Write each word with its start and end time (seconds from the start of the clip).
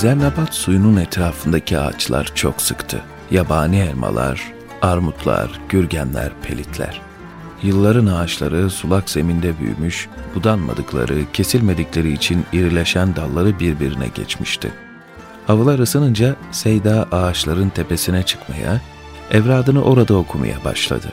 Zernabat 0.00 0.54
suyunun 0.54 0.96
etrafındaki 0.96 1.78
ağaçlar 1.78 2.32
çok 2.34 2.62
sıktı. 2.62 3.02
Yabani 3.30 3.78
elmalar, 3.78 4.52
armutlar, 4.82 5.60
gürgenler, 5.68 6.32
pelitler. 6.42 7.00
Yılların 7.62 8.06
ağaçları 8.06 8.70
sulak 8.70 9.10
zeminde 9.10 9.58
büyümüş, 9.60 10.08
budanmadıkları, 10.34 11.32
kesilmedikleri 11.32 12.12
için 12.12 12.44
irileşen 12.52 13.16
dalları 13.16 13.60
birbirine 13.60 14.08
geçmişti. 14.14 14.72
Havalar 15.46 15.78
ısınınca 15.78 16.36
Seyda 16.52 17.08
ağaçların 17.12 17.68
tepesine 17.68 18.22
çıkmaya, 18.22 18.80
evradını 19.30 19.82
orada 19.82 20.14
okumaya 20.14 20.64
başladı. 20.64 21.12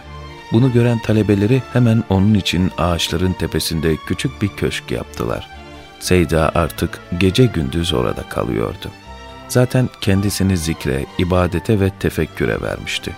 Bunu 0.52 0.74
gören 0.74 1.00
talebeleri 1.00 1.64
hemen 1.74 2.04
onun 2.10 2.34
için 2.34 2.72
ağaçların 2.78 3.34
tepesinde 3.34 3.96
küçük 4.08 4.42
bir 4.42 4.48
köşk 4.48 4.92
yaptılar. 4.92 5.67
Seyda 6.00 6.52
artık 6.56 7.00
gece 7.18 7.46
gündüz 7.46 7.94
orada 7.94 8.30
kalıyordu. 8.30 8.92
Zaten 9.48 9.90
kendisini 10.02 10.58
zikre, 10.58 11.06
ibadete 11.18 11.80
ve 11.80 11.90
tefekküre 12.00 12.62
vermişti. 12.62 13.16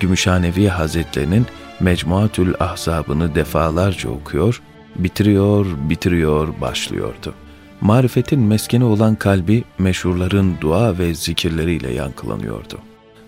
Gümüşhanevi 0.00 0.68
Hazretlerinin 0.68 1.46
Mecmuatül 1.80 2.54
Ahzabını 2.60 3.34
defalarca 3.34 4.10
okuyor, 4.10 4.62
bitiriyor, 4.96 5.66
bitiriyor, 5.88 6.60
başlıyordu. 6.60 7.34
Marifetin 7.80 8.40
meskeni 8.40 8.84
olan 8.84 9.14
kalbi 9.14 9.64
meşhurların 9.78 10.56
dua 10.60 10.98
ve 10.98 11.14
zikirleriyle 11.14 11.92
yankılanıyordu. 11.92 12.78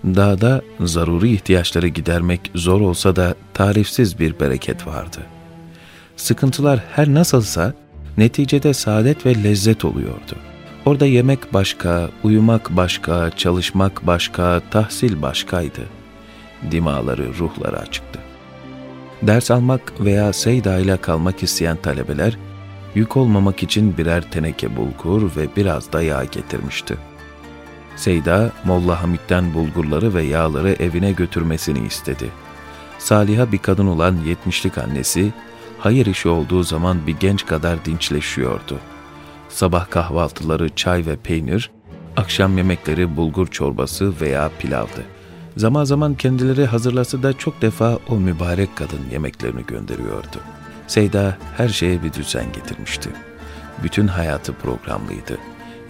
Dağda 0.04 0.62
zaruri 0.80 1.32
ihtiyaçları 1.32 1.88
gidermek 1.88 2.50
zor 2.54 2.80
olsa 2.80 3.16
da 3.16 3.34
tarifsiz 3.54 4.18
bir 4.18 4.40
bereket 4.40 4.86
vardı. 4.86 5.18
Sıkıntılar 6.16 6.84
her 6.92 7.08
nasılsa 7.08 7.74
neticede 8.18 8.74
saadet 8.74 9.26
ve 9.26 9.44
lezzet 9.44 9.84
oluyordu. 9.84 10.36
Orada 10.86 11.06
yemek 11.06 11.54
başka, 11.54 12.10
uyumak 12.22 12.76
başka, 12.76 13.30
çalışmak 13.30 14.06
başka, 14.06 14.60
tahsil 14.70 15.22
başkaydı. 15.22 15.80
Dimaları, 16.70 17.28
ruhları 17.38 17.78
açıktı. 17.78 18.18
Ders 19.22 19.50
almak 19.50 19.92
veya 20.00 20.32
Seyda 20.32 20.78
ile 20.78 20.96
kalmak 20.96 21.42
isteyen 21.42 21.76
talebeler, 21.76 22.38
yük 22.94 23.16
olmamak 23.16 23.62
için 23.62 23.96
birer 23.98 24.30
teneke 24.30 24.76
bulgur 24.76 25.36
ve 25.36 25.48
biraz 25.56 25.92
da 25.92 26.02
yağ 26.02 26.24
getirmişti. 26.24 26.96
Seyda, 27.96 28.50
Molla 28.64 29.02
Hamit'ten 29.02 29.54
bulgurları 29.54 30.14
ve 30.14 30.22
yağları 30.22 30.70
evine 30.72 31.12
götürmesini 31.12 31.86
istedi. 31.86 32.30
Saliha 32.98 33.52
bir 33.52 33.58
kadın 33.58 33.86
olan 33.86 34.16
yetmişlik 34.26 34.78
annesi, 34.78 35.32
hayır 35.78 36.06
işi 36.06 36.28
olduğu 36.28 36.62
zaman 36.62 37.06
bir 37.06 37.16
genç 37.16 37.46
kadar 37.46 37.84
dinçleşiyordu. 37.84 38.78
Sabah 39.48 39.90
kahvaltıları 39.90 40.68
çay 40.68 41.06
ve 41.06 41.16
peynir, 41.16 41.70
akşam 42.16 42.58
yemekleri 42.58 43.16
bulgur 43.16 43.46
çorbası 43.46 44.20
veya 44.20 44.50
pilavdı. 44.58 45.04
Zaman 45.56 45.84
zaman 45.84 46.14
kendileri 46.14 46.66
hazırlasa 46.66 47.22
da 47.22 47.32
çok 47.32 47.62
defa 47.62 47.98
o 48.08 48.16
mübarek 48.16 48.76
kadın 48.76 49.00
yemeklerini 49.12 49.66
gönderiyordu. 49.66 50.40
Seyda 50.86 51.38
her 51.56 51.68
şeye 51.68 52.02
bir 52.02 52.12
düzen 52.12 52.52
getirmişti. 52.52 53.10
Bütün 53.82 54.06
hayatı 54.06 54.52
programlıydı. 54.52 55.38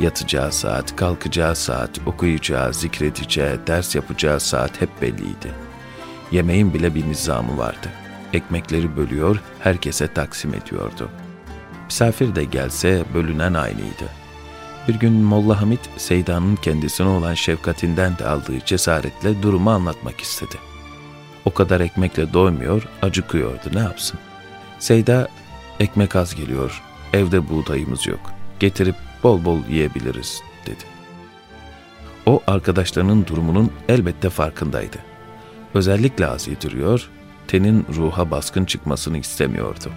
Yatacağı 0.00 0.53
saat, 0.53 0.97
kalkacağı 0.97 1.56
saat, 1.56 1.91
okuyacağı, 2.06 2.75
zikredeceği, 2.75 3.59
ders 3.66 3.94
yapacağı 3.94 4.41
saat 4.41 4.81
hep 4.81 5.03
belliydi. 5.03 5.53
Yemeğin 6.33 6.75
bile 6.75 6.94
bir 6.94 7.09
nizamı 7.09 7.59
vardı. 7.59 7.89
Ekmekleri 8.33 8.97
bölüyor, 8.97 9.43
herkese 9.61 10.12
taksim 10.12 10.55
ediyordu. 10.55 11.09
Misafir 11.87 12.34
de 12.34 12.45
gelse 12.45 13.05
bölünen 13.15 13.55
aynıydı. 13.55 14.05
Bir 14.89 14.95
gün 14.95 15.12
Molla 15.12 15.61
Hamit, 15.61 15.81
Seyda'nın 15.97 16.56
kendisine 16.56 17.06
olan 17.06 17.34
şefkatinden 17.34 18.19
de 18.19 18.29
aldığı 18.29 18.65
cesaretle 18.67 19.43
durumu 19.43 19.71
anlatmak 19.71 20.21
istedi. 20.21 20.55
O 21.44 21.50
kadar 21.50 21.81
ekmekle 21.81 22.33
doymuyor, 22.33 22.89
acıkıyordu, 23.03 23.71
ne 23.75 23.78
yapsın? 23.78 24.19
Seyda, 24.78 25.28
ekmek 25.81 26.16
az 26.16 26.34
geliyor, 26.34 26.83
evde 27.12 27.49
buğdayımız 27.49 28.06
yok, 28.06 28.21
getirip 28.60 28.95
bol 29.22 29.45
bol 29.45 29.59
yiyebiliriz, 29.69 30.43
dedi. 30.66 30.84
O 32.27 32.43
arkadaşlarının 32.47 33.27
durumunun 33.27 33.72
elbette 33.89 34.31
farkındaydı. 34.31 34.97
Özellikle 35.75 36.27
az 36.27 36.49
yediriyor, 36.49 37.10
tenin 37.48 37.86
ruha 37.97 38.31
baskın 38.31 38.64
çıkmasını 38.64 39.19
istemiyordu. 39.19 39.92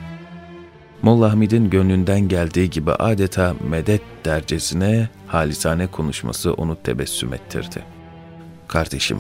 Molla 1.01 1.31
Hamid'in 1.31 1.69
gönlünden 1.69 2.27
geldiği 2.27 2.69
gibi 2.69 2.91
adeta 2.91 3.55
medet 3.69 4.01
dercesine 4.25 5.09
halisane 5.27 5.87
konuşması 5.87 6.53
onu 6.53 6.77
tebessüm 6.83 7.33
ettirdi. 7.33 7.83
Kardeşim, 8.67 9.19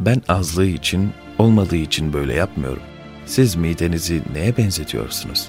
ben 0.00 0.22
azlığı 0.28 0.66
için, 0.66 1.10
olmadığı 1.38 1.76
için 1.76 2.12
böyle 2.12 2.34
yapmıyorum. 2.34 2.82
Siz 3.26 3.56
midenizi 3.56 4.22
neye 4.32 4.56
benzetiyorsunuz? 4.56 5.48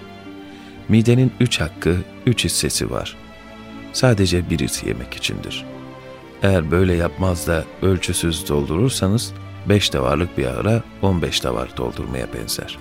Midenin 0.90 1.32
üç 1.40 1.62
hakkı, 1.62 1.98
üç 2.26 2.46
hissesi 2.46 2.92
var. 2.92 3.18
Sadece 3.94 4.50
birisi 4.50 4.88
yemek 4.88 5.14
içindir. 5.14 5.66
Eğer 6.44 6.72
böyle 6.72 6.94
yapmaz 6.94 7.48
da 7.48 7.64
ölçüsüz 7.82 8.50
doldurursanız, 8.50 9.34
beş 9.70 9.94
davarlık 9.94 10.38
bir 10.38 10.48
on 11.02 11.22
beş 11.22 11.44
davar 11.44 11.78
doldurmaya 11.78 12.28
benzer. 12.34 12.78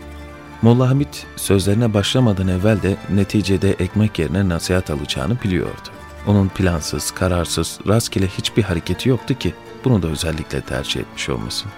Molla 0.63 0.91
Hamit 0.91 1.27
sözlerine 1.37 1.95
başlamadan 1.95 2.49
evvel 2.49 2.83
de 2.83 2.97
neticede 3.11 3.71
ekmek 3.71 4.19
yerine 4.19 4.49
nasihat 4.49 4.91
alacağını 4.91 5.37
biliyordu. 5.45 5.89
Onun 6.27 6.49
plansız, 6.49 7.11
kararsız, 7.11 7.81
rastgele 7.89 8.27
hiçbir 8.27 8.63
hareketi 8.63 9.09
yoktu 9.09 9.39
ki 9.39 9.55
bunu 9.85 10.03
da 10.03 10.09
özellikle 10.09 10.61
tercih 10.61 11.01
etmiş 11.01 11.29
olmasın. 11.29 11.71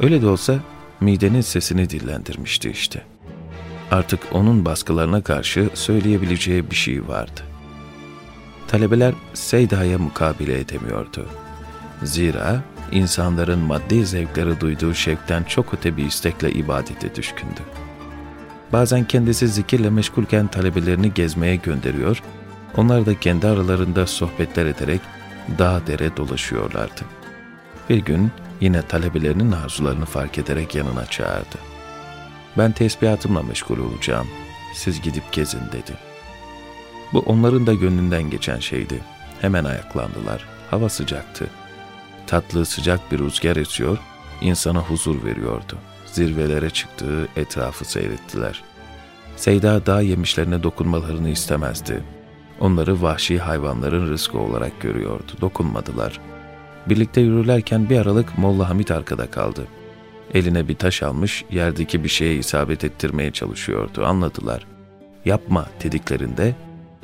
Öyle 0.00 0.22
de 0.22 0.26
olsa 0.26 0.54
midenin 1.00 1.40
sesini 1.40 1.90
dillendirmişti 1.90 2.70
işte. 2.70 3.02
Artık 3.90 4.20
onun 4.32 4.64
baskılarına 4.64 5.22
karşı 5.22 5.70
söyleyebileceği 5.74 6.70
bir 6.70 6.76
şey 6.76 7.08
vardı. 7.08 7.40
Talebeler 8.68 9.14
Seyda'ya 9.34 9.98
mukabele 9.98 10.60
edemiyordu. 10.60 11.26
Zira 12.02 12.62
insanların 12.92 13.58
maddi 13.58 14.06
zevkleri 14.06 14.60
duyduğu 14.60 14.94
şevkten 14.94 15.42
çok 15.42 15.74
öte 15.74 15.96
bir 15.96 16.04
istekle 16.04 16.52
ibadete 16.52 17.14
düşkündü. 17.14 17.60
Bazen 18.72 19.04
kendisi 19.04 19.48
zikirle 19.48 19.90
meşgulken 19.90 20.46
talebelerini 20.46 21.14
gezmeye 21.14 21.56
gönderiyor, 21.56 22.22
onlar 22.76 23.06
da 23.06 23.20
kendi 23.20 23.46
aralarında 23.46 24.06
sohbetler 24.06 24.66
ederek 24.66 25.00
dağ 25.58 25.80
dere 25.86 26.16
dolaşıyorlardı. 26.16 27.00
Bir 27.90 27.98
gün 27.98 28.30
yine 28.60 28.82
talebelerinin 28.82 29.52
arzularını 29.52 30.04
fark 30.04 30.38
ederek 30.38 30.74
yanına 30.74 31.06
çağırdı. 31.06 31.58
Ben 32.58 32.72
tesbihatımla 32.72 33.42
meşgul 33.42 33.78
olacağım, 33.78 34.26
siz 34.74 35.02
gidip 35.02 35.32
gezin 35.32 35.66
dedi. 35.72 35.92
Bu 37.12 37.18
onların 37.18 37.66
da 37.66 37.74
gönlünden 37.74 38.30
geçen 38.30 38.58
şeydi. 38.58 39.00
Hemen 39.40 39.64
ayaklandılar. 39.64 40.46
Hava 40.70 40.88
sıcaktı. 40.88 41.46
Tatlı 42.26 42.66
sıcak 42.66 43.12
bir 43.12 43.18
rüzgar 43.18 43.56
esiyor, 43.56 43.98
insana 44.40 44.78
huzur 44.78 45.24
veriyordu. 45.24 45.78
Zirvelere 46.06 46.70
çıktığı 46.70 47.28
etrafı 47.36 47.84
seyrettiler. 47.84 48.62
Seyda 49.36 49.86
dağ 49.86 50.00
yemişlerine 50.00 50.62
dokunmalarını 50.62 51.28
istemezdi. 51.28 52.02
Onları 52.60 53.02
vahşi 53.02 53.38
hayvanların 53.38 54.10
rızkı 54.10 54.38
olarak 54.38 54.80
görüyordu. 54.80 55.32
Dokunmadılar. 55.40 56.20
Birlikte 56.88 57.20
yürürlerken 57.20 57.90
bir 57.90 57.98
aralık 57.98 58.38
Molla 58.38 58.68
Hamit 58.68 58.90
arkada 58.90 59.30
kaldı. 59.30 59.66
Eline 60.34 60.68
bir 60.68 60.74
taş 60.74 61.02
almış, 61.02 61.44
yerdeki 61.50 62.04
bir 62.04 62.08
şeye 62.08 62.34
isabet 62.34 62.84
ettirmeye 62.84 63.30
çalışıyordu. 63.30 64.04
Anladılar. 64.04 64.66
Yapma 65.24 65.66
dediklerinde 65.82 66.54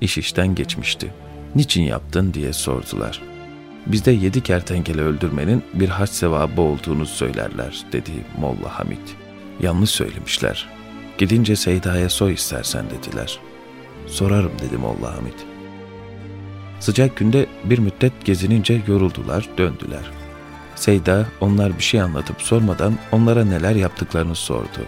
iş 0.00 0.18
işten 0.18 0.54
geçmişti. 0.54 1.12
Niçin 1.54 1.82
yaptın 1.82 2.34
diye 2.34 2.52
sordular. 2.52 3.31
Bizde 3.86 4.10
yedi 4.10 4.40
kertenkele 4.40 5.00
öldürmenin 5.00 5.62
bir 5.74 5.88
haç 5.88 6.10
sevabı 6.10 6.60
olduğunu 6.60 7.06
söylerler 7.06 7.84
dedi 7.92 8.12
Molla 8.38 8.78
Hamit. 8.78 9.16
Yanlış 9.60 9.90
söylemişler. 9.90 10.68
Gidince 11.18 11.56
Seyda'ya 11.56 12.08
soy 12.08 12.32
istersen 12.32 12.84
dediler. 12.90 13.38
Sorarım 14.06 14.52
dedi 14.62 14.76
Molla 14.76 15.16
Hamit. 15.16 15.46
Sıcak 16.80 17.16
günde 17.16 17.46
bir 17.64 17.78
müddet 17.78 18.24
gezinince 18.24 18.82
yoruldular, 18.86 19.48
döndüler. 19.58 20.10
Seyda 20.74 21.26
onlar 21.40 21.78
bir 21.78 21.82
şey 21.82 22.02
anlatıp 22.02 22.42
sormadan 22.42 22.98
onlara 23.12 23.44
neler 23.44 23.74
yaptıklarını 23.74 24.34
sordu. 24.34 24.86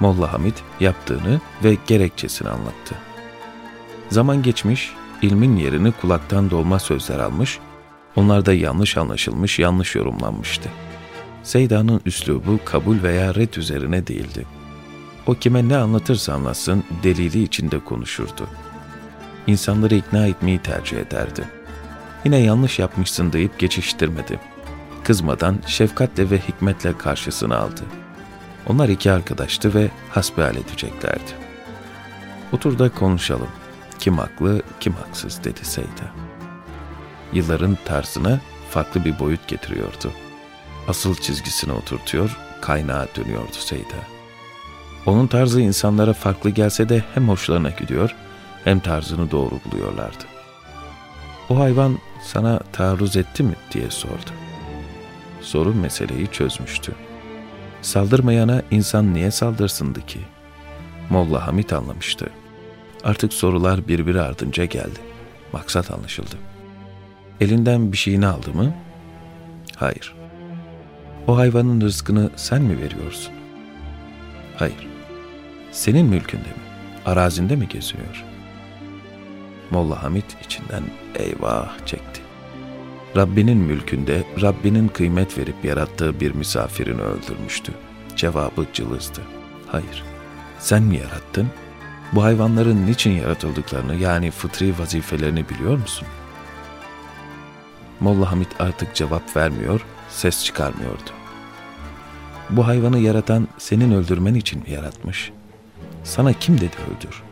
Molla 0.00 0.32
Hamit 0.32 0.62
yaptığını 0.80 1.40
ve 1.64 1.76
gerekçesini 1.86 2.48
anlattı. 2.48 2.94
Zaman 4.10 4.42
geçmiş, 4.42 4.92
ilmin 5.22 5.56
yerini 5.56 5.92
kulaktan 5.92 6.50
dolma 6.50 6.78
sözler 6.78 7.18
almış, 7.18 7.58
onlar 8.16 8.46
da 8.46 8.52
yanlış 8.52 8.96
anlaşılmış, 8.96 9.58
yanlış 9.58 9.94
yorumlanmıştı. 9.94 10.68
Seyda'nın 11.42 12.00
üslubu 12.06 12.58
kabul 12.64 13.02
veya 13.02 13.34
red 13.34 13.54
üzerine 13.54 14.06
değildi. 14.06 14.46
O 15.26 15.34
kime 15.34 15.68
ne 15.68 15.76
anlatırsa 15.76 16.32
anlatsın 16.32 16.84
delili 17.02 17.42
içinde 17.42 17.78
konuşurdu. 17.78 18.48
insanları 19.46 19.94
ikna 19.94 20.26
etmeyi 20.26 20.58
tercih 20.58 20.98
ederdi. 20.98 21.44
Yine 22.24 22.36
yanlış 22.38 22.78
yapmışsın 22.78 23.32
deyip 23.32 23.58
geçiştirmedi. 23.58 24.40
Kızmadan 25.04 25.58
şefkatle 25.66 26.30
ve 26.30 26.38
hikmetle 26.38 26.98
karşısına 26.98 27.56
aldı. 27.56 27.82
Onlar 28.66 28.88
iki 28.88 29.12
arkadaştı 29.12 29.74
ve 29.74 29.90
hasbihal 30.10 30.56
edeceklerdi. 30.56 31.32
Otur 32.52 32.78
da 32.78 32.88
konuşalım. 32.88 33.48
Kim 33.98 34.18
haklı, 34.18 34.62
kim 34.80 34.92
haksız 34.92 35.44
dedi 35.44 35.64
Seyda. 35.64 36.33
Yılların 37.34 37.78
tarzına 37.84 38.40
farklı 38.70 39.04
bir 39.04 39.18
boyut 39.18 39.48
getiriyordu. 39.48 40.12
Asıl 40.88 41.14
çizgisine 41.14 41.72
oturtuyor, 41.72 42.36
kaynağa 42.60 43.06
dönüyordu 43.16 43.52
Seyda. 43.52 43.96
Onun 45.06 45.26
tarzı 45.26 45.60
insanlara 45.60 46.12
farklı 46.12 46.50
gelse 46.50 46.88
de 46.88 47.04
hem 47.14 47.28
hoşlarına 47.28 47.70
gidiyor 47.70 48.14
hem 48.64 48.80
tarzını 48.80 49.30
doğru 49.30 49.60
buluyorlardı. 49.64 50.24
O 51.48 51.58
hayvan 51.58 51.98
sana 52.22 52.58
taarruz 52.72 53.16
etti 53.16 53.42
mi 53.42 53.54
diye 53.72 53.90
sordu. 53.90 54.30
Soru 55.40 55.74
meseleyi 55.74 56.26
çözmüştü. 56.32 56.92
Saldırmayana 57.82 58.62
insan 58.70 59.14
niye 59.14 59.30
saldırsındı 59.30 60.06
ki? 60.06 60.20
Molla 61.10 61.46
Hamit 61.46 61.72
anlamıştı. 61.72 62.30
Artık 63.04 63.32
sorular 63.32 63.88
birbiri 63.88 64.20
ardınca 64.20 64.64
geldi. 64.64 65.00
Maksat 65.52 65.90
anlaşıldı. 65.90 66.36
Elinden 67.44 67.92
bir 67.92 67.96
şeyini 67.96 68.26
aldı 68.26 68.54
mı? 68.54 68.74
Hayır. 69.76 70.14
O 71.26 71.36
hayvanın 71.36 71.80
rızkını 71.80 72.30
sen 72.36 72.62
mi 72.62 72.78
veriyorsun? 72.78 73.32
Hayır. 74.56 74.88
Senin 75.72 76.06
mülkünde 76.06 76.42
mi? 76.42 76.64
Arazinde 77.06 77.56
mi 77.56 77.68
geziyor? 77.68 78.24
Molla 79.70 80.02
Hamit 80.02 80.36
içinden 80.44 80.82
eyvah 81.14 81.86
çekti. 81.86 82.20
Rabbinin 83.16 83.58
mülkünde 83.58 84.24
Rabbinin 84.42 84.88
kıymet 84.88 85.38
verip 85.38 85.64
yarattığı 85.64 86.20
bir 86.20 86.34
misafirini 86.34 87.02
öldürmüştü. 87.02 87.72
Cevabı 88.16 88.66
cılızdı. 88.72 89.20
Hayır. 89.66 90.04
Sen 90.58 90.82
mi 90.82 90.96
yarattın? 90.96 91.48
Bu 92.12 92.22
hayvanların 92.22 92.86
niçin 92.86 93.10
yaratıldıklarını 93.10 93.94
yani 93.94 94.30
fıtri 94.30 94.78
vazifelerini 94.78 95.48
biliyor 95.48 95.78
musun? 95.78 96.08
Molla 98.00 98.32
Hamit 98.32 98.60
artık 98.60 98.94
cevap 98.94 99.36
vermiyor, 99.36 99.80
ses 100.08 100.44
çıkarmıyordu. 100.44 101.10
Bu 102.50 102.66
hayvanı 102.66 102.98
yaratan 102.98 103.48
senin 103.58 103.92
öldürmen 103.92 104.34
için 104.34 104.62
mi 104.62 104.70
yaratmış? 104.70 105.32
Sana 106.04 106.32
kim 106.32 106.60
dedi 106.60 106.76
öldür? 106.96 107.22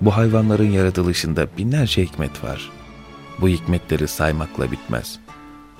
Bu 0.00 0.16
hayvanların 0.16 0.70
yaratılışında 0.70 1.46
binlerce 1.58 2.04
hikmet 2.04 2.44
var. 2.44 2.70
Bu 3.40 3.48
hikmetleri 3.48 4.08
saymakla 4.08 4.72
bitmez. 4.72 5.18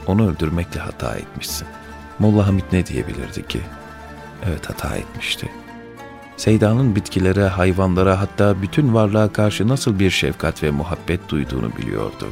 Onu 0.07 0.31
öldürmekle 0.31 0.81
hata 0.81 1.15
etmişsin. 1.15 1.69
Molla 2.19 2.47
Hamit 2.47 2.73
ne 2.73 2.87
diyebilirdi 2.87 3.49
ki? 3.49 3.61
Evet 4.47 4.71
hata 4.71 4.97
etmişti. 4.97 5.49
Seyda'nın 6.37 6.97
bitkilere, 6.97 7.47
hayvanlara 7.47 8.21
hatta 8.21 8.63
bütün 8.63 8.95
varlığa 8.95 9.33
karşı 9.33 9.69
nasıl 9.69 9.99
bir 9.99 10.11
şefkat 10.11 10.63
ve 10.63 10.71
muhabbet 10.71 11.29
duyduğunu 11.29 11.77
biliyordu. 11.77 12.27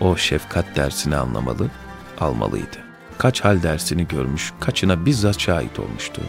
O 0.00 0.16
şefkat 0.16 0.76
dersini 0.76 1.16
anlamalı, 1.16 1.70
almalıydı. 2.20 2.76
Kaç 3.18 3.40
hal 3.40 3.62
dersini 3.62 4.08
görmüş, 4.08 4.52
kaçına 4.60 5.06
bizzat 5.06 5.40
şahit 5.40 5.78
olmuştu. 5.78 6.22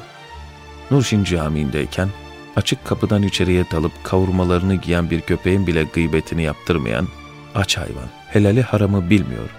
Nurşin 0.92 1.24
Camii'ndeyken 1.24 2.10
açık 2.56 2.86
kapıdan 2.86 3.24
içeriye 3.24 3.72
dalıp 3.72 3.92
kavurmalarını 4.04 4.75
giyen 4.75 5.10
bir 5.12 5.22
köpeğin 5.22 5.68
bile 5.68 5.84
gıybetini 5.84 6.44
yaptırmayan 6.44 7.08
aç 7.56 7.78
hayvan, 7.78 8.08
helali 8.28 8.62
haramı 8.62 9.10
bilmiyor. 9.10 9.50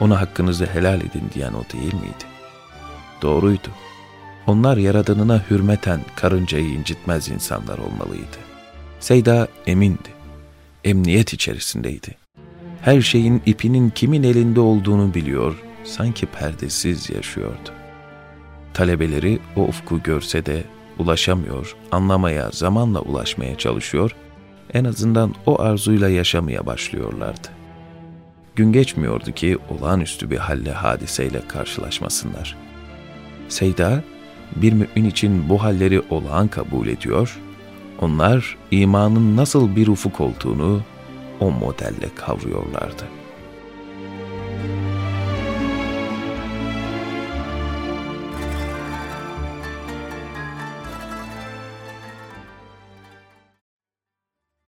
Ona 0.00 0.20
hakkınızı 0.20 0.66
helal 0.66 1.00
edin 1.00 1.30
diyen 1.34 1.52
o 1.52 1.64
değil 1.72 1.94
miydi? 1.94 2.24
Doğruydu. 3.22 3.68
Onlar 4.46 4.76
yaradanına 4.76 5.44
hürmeten 5.50 6.00
karıncayı 6.16 6.68
incitmez 6.68 7.28
insanlar 7.28 7.78
olmalıydı. 7.78 8.38
Seyda 9.00 9.48
emindi. 9.66 10.08
Emniyet 10.84 11.32
içerisindeydi. 11.32 12.27
Her 12.82 13.00
şeyin 13.00 13.42
ipinin 13.46 13.90
kimin 13.90 14.22
elinde 14.22 14.60
olduğunu 14.60 15.14
biliyor, 15.14 15.62
sanki 15.84 16.26
perdesiz 16.26 17.10
yaşıyordu. 17.10 17.70
Talebeleri 18.74 19.38
o 19.56 19.62
ufku 19.62 20.02
görse 20.02 20.46
de 20.46 20.64
ulaşamıyor, 20.98 21.76
anlamaya, 21.92 22.50
zamanla 22.52 23.00
ulaşmaya 23.00 23.58
çalışıyor, 23.58 24.16
en 24.74 24.84
azından 24.84 25.34
o 25.46 25.60
arzuyla 25.60 26.08
yaşamaya 26.08 26.66
başlıyorlardı. 26.66 27.48
Gün 28.56 28.72
geçmiyordu 28.72 29.32
ki 29.32 29.58
olağanüstü 29.70 30.30
bir 30.30 30.36
halle 30.36 30.72
hadiseyle 30.72 31.40
karşılaşmasınlar. 31.48 32.56
Seyda, 33.48 34.02
bir 34.56 34.72
mümin 34.72 35.10
için 35.10 35.48
bu 35.48 35.62
halleri 35.62 36.02
olağan 36.10 36.48
kabul 36.48 36.86
ediyor, 36.86 37.38
onlar 38.00 38.56
imanın 38.70 39.36
nasıl 39.36 39.76
bir 39.76 39.88
ufuk 39.88 40.20
olduğunu 40.20 40.80
o 41.40 41.50
modelle 41.50 42.08
kavruyorlardı.'' 42.14 43.27